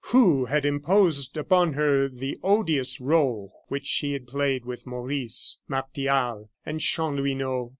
[0.05, 6.49] Who had imposed upon her the odious role which she had played with Maurice, Martial,
[6.65, 7.69] and Chanlouineau?